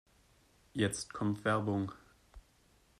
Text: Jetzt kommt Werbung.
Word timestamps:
Jetzt 0.73 1.13
kommt 1.13 1.45
Werbung. 1.45 1.91